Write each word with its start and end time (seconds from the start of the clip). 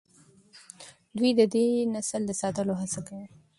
دوی 1.17 1.31
د 1.39 1.41
دې 1.53 1.65
نسل 1.93 2.21
د 2.27 2.31
ساتلو 2.41 2.73
هڅه 2.81 2.99
کوي. 3.07 3.27